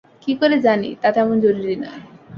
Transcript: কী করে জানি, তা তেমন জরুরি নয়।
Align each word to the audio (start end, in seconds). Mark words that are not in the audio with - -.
কী 0.21 0.31
করে 0.35 0.55
জানি, 0.59 0.89
তা 1.01 1.07
তেমন 1.15 1.35
জরুরি 1.39 1.75
নয়। 1.75 2.01